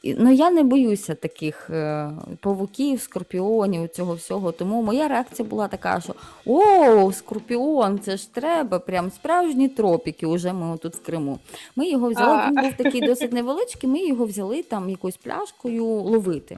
[0.04, 4.52] ну, я не боюся таких е, павуків, скорпіонів, цього всього.
[4.52, 10.26] Тому моя реакція була така, що о, скорпіон, це ж треба, прям справжні тропіки.
[10.26, 11.40] Уже ми тут в Криму.
[11.76, 12.42] Ми його взяли.
[12.48, 13.90] Він був такий досить невеличкий.
[13.90, 16.58] Ми його взяли там якоюсь пляшкою ловити.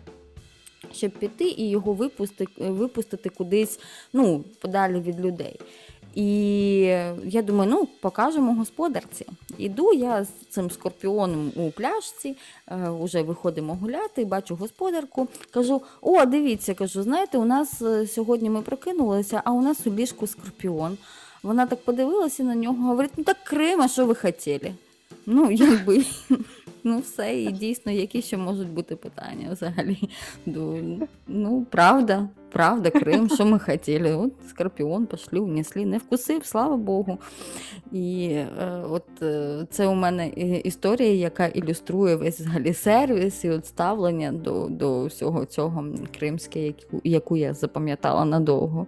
[0.93, 3.79] Щоб піти і його випустити, випустити кудись
[4.13, 5.59] ну, подалі від людей.
[6.15, 6.27] І
[7.23, 9.25] я думаю, ну покажемо господарці.
[9.57, 12.35] Іду я з цим скорпіоном у пляшці,
[12.67, 15.27] е, уже виходимо гуляти, бачу господарку.
[15.51, 19.93] Кажу: о, дивіться, кажу, знаєте, у нас е, сьогодні ми прокинулися, а у нас у
[19.93, 20.97] ліжку скорпіон.
[21.43, 24.73] Вона так подивилася на нього, говорить: ну так Крим, а що ви хотіли?
[25.25, 26.05] Ну, якби.
[26.87, 30.09] Ну, все, і дійсно, які ще можуть бути питання взагалі.
[31.27, 34.13] Ну, правда, правда, Крим, що ми хотіли?
[34.13, 37.17] От скорпіон пішли, унесли, не вкусив, слава Богу.
[37.91, 38.47] І е,
[38.89, 40.27] от е, це у мене
[40.63, 45.85] історія, яка ілюструє весь взагалі сервіс і от ставлення до, до всього цього
[46.19, 48.87] кримське, яку, яку я запам'ятала надовго.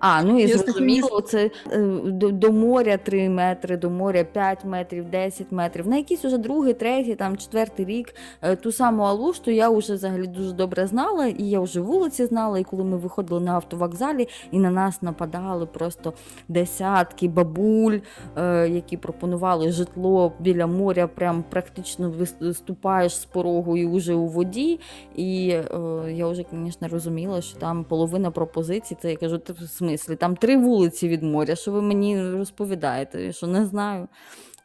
[0.00, 5.10] А, ну і зрозуміло, це е, до, до моря 3 метри, до моря 5 метрів,
[5.10, 5.88] 10 метрів.
[5.88, 10.26] На якийсь уже другий, третій, там четвертий рік е, ту саму Алушту я вже взагалі
[10.26, 12.58] дуже добре знала, і я вже вулиці знала.
[12.58, 16.12] І коли ми виходили на автовокзалі, і на нас нападали просто
[16.48, 17.98] десятки бабуль,
[18.36, 24.80] е, які пропонували житло біля моря, прям практично виступаєш з порогу і вже у воді.
[25.16, 25.44] І
[26.08, 29.52] я вже, звісно, розуміла, що там половина пропозицій, це я кажу, «Ти
[29.98, 34.08] смислі, там три вулиці від моря, що ви мені розповідаєте, що не знаю.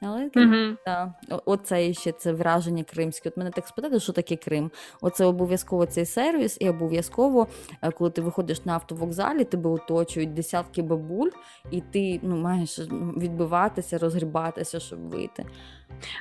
[0.02, 0.78] Але Мгм.
[0.86, 1.14] та,
[1.46, 3.30] оце ще це враження кримське.
[3.30, 4.72] От мене так спитати, що таке Крим.
[5.02, 7.48] Оце обов'язково цей сервіс, і обов'язково,
[7.82, 11.30] е, коли ти виходиш на автовокзалі, тебе оточують десятки бабуль,
[11.72, 12.80] і ти ну, маєш
[13.18, 15.46] відбиватися, розгрібатися, щоб вийти.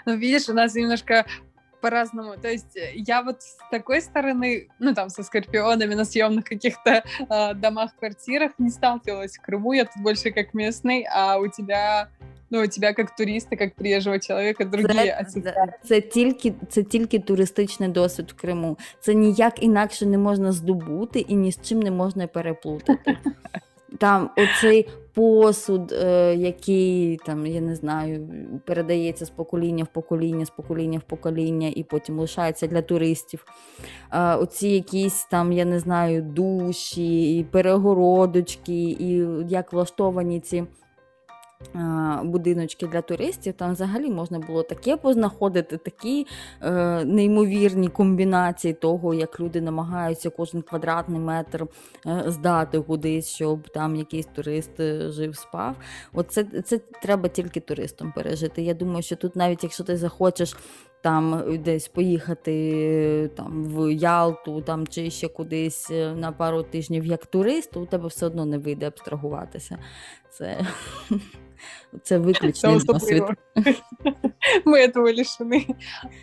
[0.07, 1.15] Ну, видишь, у нас немножко
[1.84, 2.36] по-разному.
[2.42, 7.04] То есть э, я вот с такой стороны, ну там со скорпионами на съемных каких-то
[7.30, 9.74] э, домах, квартирах не сталкивалась в Крыму.
[9.74, 12.10] Я тут больше как местный, а у тебя,
[12.50, 15.80] ну у тебя как туриста, как приезжего человека другие Це, ассоциации.
[15.86, 18.78] це, тільки, це тільки туристичний досвід в Криму.
[19.00, 23.18] Це ніяк інакше не можна здобути і ні з чим не можна переплутати.
[23.99, 28.29] Там оцей посуд, е, який там, я не знаю,
[28.65, 33.47] передається з покоління в покоління, з покоління в покоління, і потім лишається для туристів.
[34.13, 40.65] Е, оці якісь там, я не знаю, душі, і перегородочки, і як влаштовані ці
[42.25, 46.27] будиночки для туристів, там взагалі можна було таке познаходити, такі
[46.63, 51.67] е, неймовірні комбінації того, як люди намагаються кожен квадратний метр
[52.07, 55.77] е, здати кудись, щоб там якийсь турист е, жив, спав.
[56.13, 58.63] Оце це треба тільки туристам пережити.
[58.63, 60.57] Я думаю, що тут навіть якщо ти захочеш.
[61.05, 67.07] Там десь поїхати е, там в Ялту там чи ще кудись е, на пару тижнів
[67.07, 69.79] як турист, то у тебе все одно не вийде абстрагуватися.
[70.31, 70.67] Це,
[72.03, 73.25] це виключний досвід.
[74.65, 75.67] Мы этого лишены.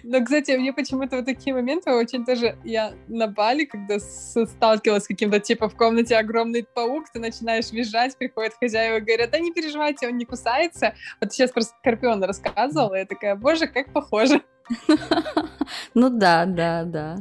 [0.03, 2.55] Но, кстати, мне почему-то вот такие моменты очень тоже...
[2.63, 8.17] Я на Бали, когда сталкивалась с каким-то, типа, в комнате огромный паук, ты начинаешь визжать,
[8.17, 10.93] приходят хозяева и говорят, да не переживайте, он не кусается.
[11.21, 14.41] Вот сейчас про Скорпиона рассказывала, я такая, боже, как похоже.
[15.93, 17.17] Ну да, да, да.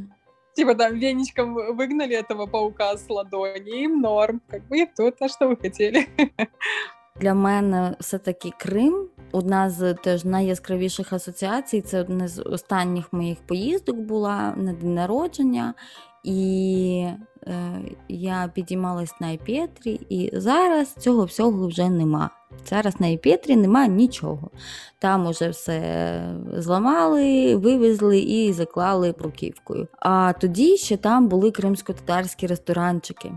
[0.55, 4.43] Типа там веничком выгнали этого паука с ладони, им норм.
[4.49, 6.09] Как бы и тут, а что вы хотели?
[7.21, 11.81] Для мене все-таки Крим одна з теж найяскравіших асоціацій.
[11.81, 15.75] Це одна з останніх моїх поїздок була на день народження.
[16.25, 17.07] І
[17.47, 22.31] е, я підіймалась на Іпетрі, і зараз цього всього вже нема.
[22.67, 24.51] Зараз на Іпетрі нема нічого.
[24.99, 26.23] Там уже все
[26.57, 29.89] зламали, вивезли і заклали бруківкою.
[29.99, 33.33] А тоді ще там були кримсько-татарські ресторанчики.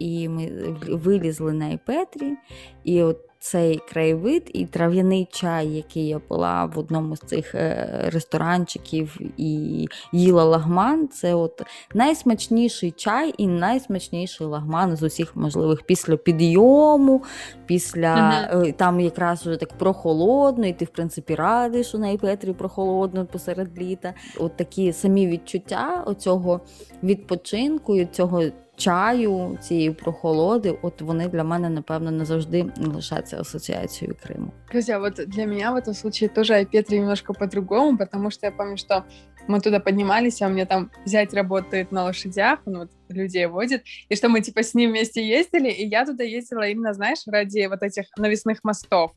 [0.00, 0.50] І ми
[0.88, 2.36] вилізли на Іпетрі,
[2.84, 7.88] і от цей краєвид і трав'яний чай, який я пила в одному з цих е,
[8.12, 11.62] ресторанчиків і їла лагман, це от
[11.94, 17.22] найсмачніший чай і найсмачніший лагман з усіх можливих після підйому,
[17.66, 22.52] після е, там якраз вже так прохолодно, і ти, в принципі, радий, що на Іпетрі
[22.52, 24.14] прохолодно посеред літа.
[24.38, 26.60] От такі самі відчуття оцього
[27.02, 28.42] відпочинку, і цього
[28.79, 34.51] чаю, цієї прохолоди, от вони для мене, напевно, назавжди лишаться асоціацією Криму.
[34.71, 38.77] Друзья, вот для меня в этом случае тоже Айпетри немножко по-другому, потому что я помню,
[38.77, 39.03] что
[39.47, 43.83] мы туда поднимались, а у меня там зять работает на лошадях, он вот людей водит,
[44.09, 47.67] и что мы типа с ним вместе ездили, и я туда ездила именно, знаешь, ради
[47.67, 49.11] вот этих навесных мостов.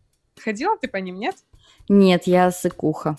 [0.45, 1.35] Ходила ты по ним, нет?
[1.89, 3.17] Ні, я сикуха.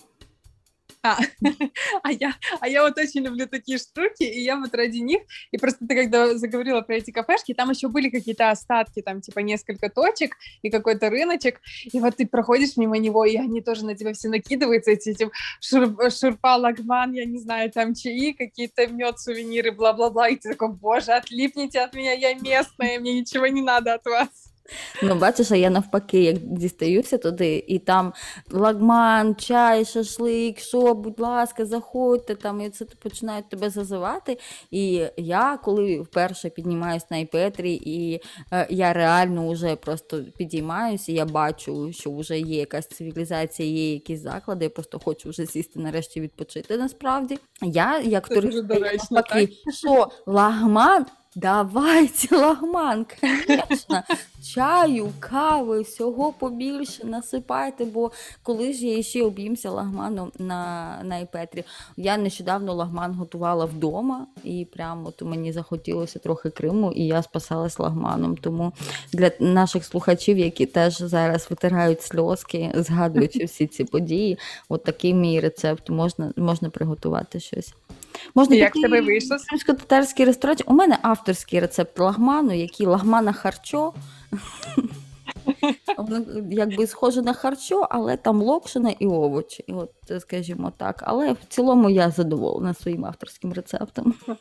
[1.05, 1.19] А,
[2.03, 5.59] а, я, а я вот очень люблю такие штуки, и я вот ради них, и
[5.59, 9.91] просто ты когда заговорила про эти кафешки, там еще были какие-то остатки, там типа несколько
[9.91, 14.15] точек и какой-то рыночек, и вот ты проходишь мимо него, и они тоже на тебя
[14.15, 19.73] все накидываются, эти, этим шур, шурпа, лагман, я не знаю, там чаи, какие-то мед, сувениры,
[19.73, 24.07] бла-бла-бла, и ты такой, боже, отлипните от меня, я местная, мне ничего не надо от
[24.07, 24.44] вас.
[25.03, 28.13] Ну, бачиш, а я навпаки, як дістаюся туди, і там
[28.51, 34.39] лагман, чай, шашлик, що, будь ласка, заходьте там, і це починають тебе зазивати.
[34.71, 38.21] І я, коли вперше піднімаюсь на Іпетрі, і
[38.53, 44.21] е, я реально вже просто підіймаюся, я бачу, що вже є якась цивілізація, є якісь
[44.21, 47.39] заклади, я просто хочу вже сісти нарешті відпочити насправді.
[47.63, 53.07] Я, як доречно, навпаки, що лагман Давайте лагман,
[53.47, 54.03] звісно.
[54.55, 58.11] Чаю, кави, всього побільше насипайте, бо
[58.43, 61.65] коли ж я ще об'їмся лагманом на на іпетрі.
[61.97, 67.79] Я нещодавно лагман готувала вдома, і прямо то мені захотілося трохи Криму, і я спасалась
[67.79, 68.37] лагманом.
[68.37, 68.73] Тому
[69.13, 74.39] для наших слухачів, які теж зараз витирають сльозки, згадуючи всі ці події,
[74.69, 77.75] от такий мій рецепт можна, можна приготувати щось.
[78.35, 79.37] Можна Як тебе вийшло?
[79.49, 80.57] Кримсько-татарський ресторан.
[80.67, 83.93] У мене авторський рецепт лагману, який лагмана харчо.
[85.99, 89.65] Воно якби схоже на харчо, але там локшина і овочі.
[89.69, 89.91] От,
[90.23, 91.03] скажімо так.
[91.07, 94.15] Але в цілому я задоволена своїм авторським рецептом.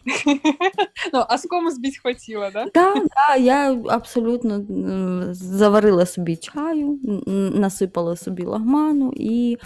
[1.14, 2.72] Ну, а з кому збіть хотіла, так?
[2.72, 4.66] Так, да, я абсолютно
[5.34, 7.00] заварила собі чаю,
[7.56, 9.58] насипала собі лагману і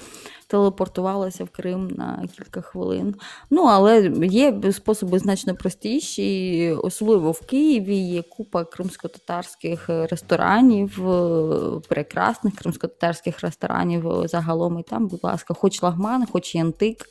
[0.47, 3.15] телепортувалася в Крим на кілька хвилин.
[3.49, 12.55] Ну, але є способи значно простіші, особливо в Києві є купа кримсько-татарських ресторанів, е, прекрасних
[12.55, 14.79] кримсько-татарських ресторанів загалом.
[14.79, 17.09] І там, будь ласка, хоч лагман, хоч янтик,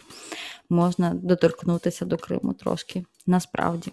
[0.68, 3.92] можна доторкнутися до Криму трошки насправді.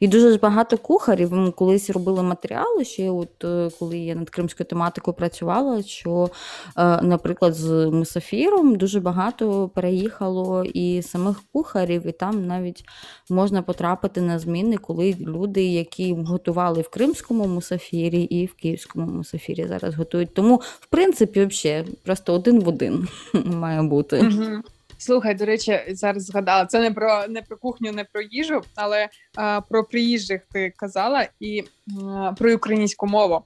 [0.00, 5.14] І дуже багато кухарів колись робили матеріали, ще от е, коли я над кримською тематикою
[5.14, 6.30] працювала, що,
[6.76, 12.84] е, наприклад, з Мусафіром дуже багато переїхало і самих кухарів, і там навіть
[13.30, 19.66] можна потрапити на зміни, коли люди, які готували в Кримському мусафірі і в Київському мусафірі
[19.68, 20.34] зараз готують.
[20.34, 23.08] Тому, в принципі, взагалі, просто один в один
[23.44, 24.18] має бути.
[24.20, 24.62] Угу.
[25.00, 29.08] Слухай, до речі, зараз згадала це не про не про кухню, не про їжу, але
[29.36, 31.64] а, про приїжджих ти казала і
[32.04, 33.42] а, про українську мову.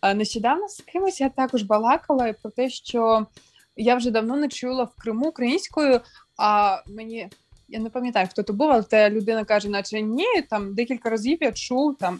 [0.00, 3.26] А, нещодавно з кимось я також балакала про те, що
[3.76, 6.00] я вже давно не чула в Криму українською,
[6.38, 7.28] а мені
[7.68, 11.38] я не пам'ятаю, хто то був, але та людина каже, наче ні, там декілька разів
[11.40, 12.18] я чув там.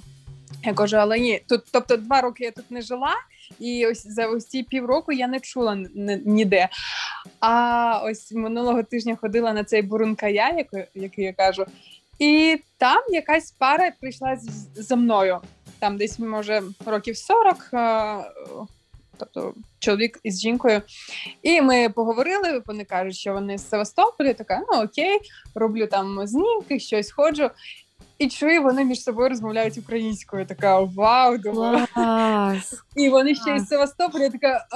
[0.64, 3.14] Я кажу, але ні, тут, тобто, два роки я тут не жила,
[3.61, 5.78] і ось за ось ці півроку я не чула
[6.24, 6.68] ніде.
[7.40, 11.66] А ось минулого тижня ходила на цей бурункая, який, який я кажу,
[12.18, 14.38] і там якась пара прийшла
[14.74, 15.38] за мною.
[15.78, 17.68] Там десь, може, років 40,
[19.16, 20.82] тобто чоловік із жінкою.
[21.42, 22.62] І ми поговорили.
[22.66, 24.34] Вони кажуть, що вони з Севастополя.
[24.34, 25.18] Така, ну окей,
[25.54, 27.50] роблю там знімки, щось ходжу
[28.19, 30.47] і чую, вони між собою розмовляють українською.
[30.47, 31.87] Така вау, думаю.
[31.95, 32.85] Клас.
[32.97, 34.66] І вони ще із Севастополя я така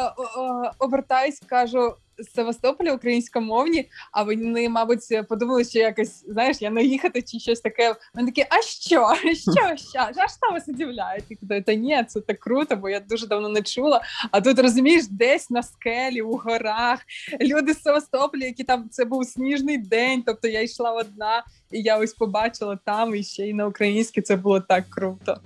[0.78, 1.95] обертаюсь, кажу.
[2.22, 7.94] З Севастополя українськомовні, а вони, мабуть, подумали, що якось знаєш, я наїхати чи щось таке.
[8.14, 9.14] Вони такі, а що?
[9.34, 9.76] Що?
[9.76, 9.98] що?
[9.98, 11.22] А що вас удивляє?
[11.48, 14.02] Та, та ні, це так круто, бо я дуже давно не чула.
[14.30, 17.00] А тут розумієш, десь на скелі, у горах,
[17.40, 20.22] люди з Севастополя, які там це був сніжний день.
[20.26, 24.36] Тобто я йшла одна, і я ось побачила там і ще й на українській це
[24.36, 25.40] було так круто.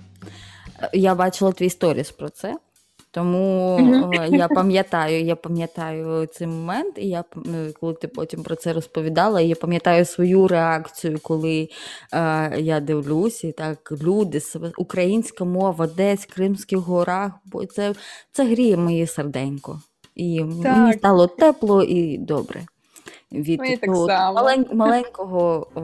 [0.93, 2.55] Я бачила твій сторіс про це.
[3.11, 4.37] Тому mm-hmm.
[4.37, 9.41] я пам'ятаю, я пам'ятаю цей момент, і я ну, коли ти потім про це розповідала,
[9.41, 11.69] я пам'ятаю свою реакцію, коли
[12.13, 14.41] е, я дивлюся, і так люди,
[14.79, 17.95] українська мова, десь в Кримських горах, бо це
[18.33, 19.81] це гріє моє серденько.
[20.15, 20.77] І так.
[20.77, 22.67] мені стало тепло і добре
[23.33, 25.81] від того малень, маленького о,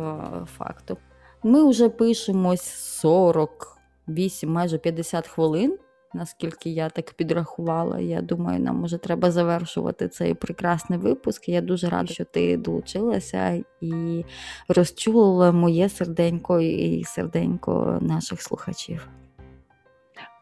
[0.59, 0.97] факту.
[1.43, 2.63] Ми вже пишемось
[3.01, 5.79] 48, майже 50 хвилин.
[6.15, 11.49] Наскільки я так підрахувала, я думаю, нам може треба завершувати цей прекрасний випуск.
[11.49, 14.25] Я дуже рада, що ти долучилася і
[14.69, 19.09] розчулила моє серденько і серденько наших слухачів.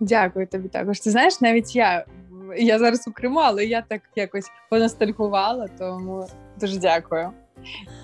[0.00, 1.00] Дякую тобі також.
[1.00, 2.04] Ти знаєш, навіть я
[2.56, 6.26] я зараз у Криму, але я так якось поностальгувала, тому
[6.60, 7.30] дуже дякую.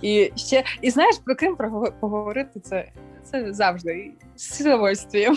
[0.02, 1.56] І ще і знаєш про Крим
[2.00, 2.88] поговорити це
[3.22, 5.36] це завжди з удовольствием.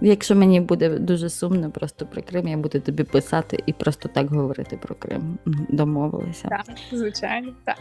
[0.00, 4.30] Якщо мені буде дуже сумно, просто про Крим, я буду тобі писати і просто так
[4.30, 5.38] говорити про Крим.
[5.68, 6.48] Домовилися.
[6.48, 7.76] Так, звичайно, так.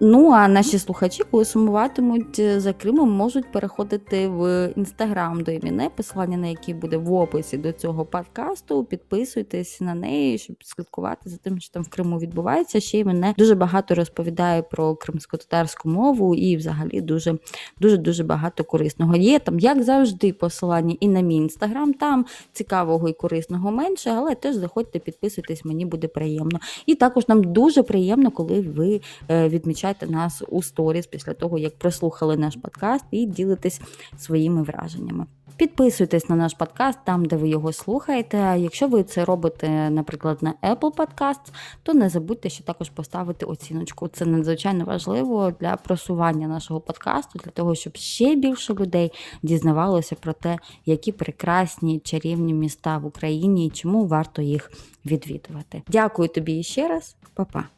[0.00, 6.36] Ну а наші слухачі, коли сумуватимуть за Кримом, можуть переходити в інстаграм до іміне, посилання
[6.36, 8.84] на який буде в описі до цього подкасту.
[8.84, 12.80] Підписуйтесь на неї, щоб слідкувати за тим, що там в Криму відбувається.
[12.80, 17.38] Ще й мене дуже багато розповідає про кримсько-татарську мову і, взагалі, дуже
[17.80, 19.16] дуже дуже багато корисного.
[19.16, 21.94] Є там, як завжди, посилання і на мій інстаграм.
[21.94, 26.58] Там цікавого і корисного менше, але теж заходьте, підписуйтесь, мені буде приємно.
[26.86, 31.58] І також нам дуже приємно, коли ви е, відмічаєте відмічайте нас у сторіс після того,
[31.58, 33.80] як прослухали наш подкаст, і ділитесь
[34.18, 35.26] своїми враженнями.
[35.56, 38.36] Підписуйтесь на наш подкаст там, де ви його слухаєте.
[38.58, 44.08] Якщо ви це робите, наприклад, на Apple Podcast, то не забудьте ще також поставити оціночку.
[44.08, 49.12] Це надзвичайно важливо для просування нашого подкасту, для того, щоб ще більше людей
[49.42, 54.70] дізнавалося про те, які прекрасні чарівні міста в Україні і чому варто їх
[55.06, 55.82] відвідувати.
[55.88, 57.75] Дякую тобі ще раз, Па-па.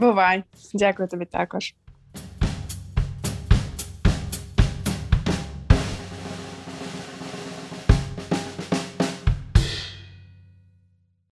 [0.00, 0.44] Бувай.
[0.74, 1.74] Дякую тобі також.